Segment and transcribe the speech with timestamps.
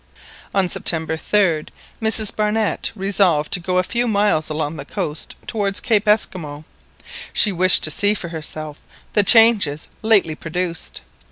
[0.55, 1.67] On September 3rd
[2.01, 6.63] Mrs Barnett resolved to go a few miles along the coast towards Cape Esquimaux.
[7.33, 8.79] She wished to see for herself
[9.13, 11.01] the changes lately produced.